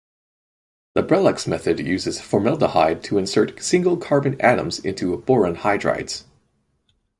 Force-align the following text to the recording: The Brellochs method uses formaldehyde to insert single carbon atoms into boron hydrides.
The 0.95 1.03
Brellochs 1.03 1.45
method 1.45 1.79
uses 1.79 2.19
formaldehyde 2.19 3.03
to 3.03 3.19
insert 3.19 3.61
single 3.61 3.97
carbon 3.97 4.41
atoms 4.41 4.79
into 4.79 5.15
boron 5.15 5.53
hydrides. 5.57 6.23